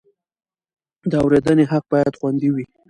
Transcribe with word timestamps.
د 1.11 1.13
اورېدنې 1.23 1.65
حق 1.71 1.85
باید 1.93 2.13
خوندي 2.19 2.49
وي. 2.55 2.65